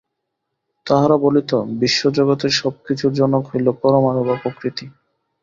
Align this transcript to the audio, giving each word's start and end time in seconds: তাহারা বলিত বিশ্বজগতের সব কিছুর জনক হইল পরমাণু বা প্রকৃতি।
তাহারা 0.87 1.15
বলিত 1.17 1.51
বিশ্বজগতের 1.79 2.51
সব 2.51 2.73
কিছুর 2.87 3.11
জনক 3.13 3.43
হইল 3.47 3.67
পরমাণু 3.81 4.21
বা 4.23 4.35
প্রকৃতি। 4.35 4.85